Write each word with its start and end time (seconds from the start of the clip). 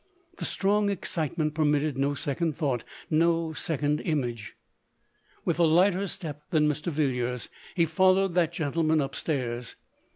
The 0.37 0.45
strong 0.45 0.89
excitement 0.89 1.53
permitted 1.53 1.95
no 1.95 2.15
second 2.15 2.57
thought— 2.57 2.83
no 3.21 3.53
second 3.53 3.99
image. 4.01 4.55
With 5.45 5.59
a 5.59 5.63
lighter 5.63 6.07
step 6.07 6.41
than 6.49 6.67
Mr. 6.67 6.91
Villiers, 6.91 7.49
he 7.75 7.85
fol 7.85 8.15
lowed 8.15 8.33
that 8.33 8.51
gentleman 8.51 8.99
up 8.99 9.13
stairs. 9.13 9.75